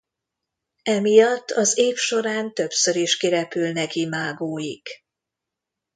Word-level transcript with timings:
Emiatt 0.83 1.51
az 1.51 1.77
év 1.77 1.95
során 1.95 2.53
többször 2.53 2.95
is 2.95 3.17
kirepülnek 3.17 3.95
imágóik. 3.95 4.87